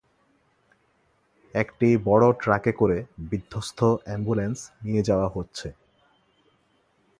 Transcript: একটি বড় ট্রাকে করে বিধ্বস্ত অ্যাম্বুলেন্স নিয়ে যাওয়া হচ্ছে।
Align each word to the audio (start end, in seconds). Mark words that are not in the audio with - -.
একটি 1.53 1.97
বড় 2.05 2.25
ট্রাকে 2.41 2.71
করে 2.71 2.97
বিধ্বস্ত 3.29 3.79
অ্যাম্বুলেন্স 4.05 4.57
নিয়ে 4.83 5.01
যাওয়া 5.03 5.27
হচ্ছে। 5.29 5.67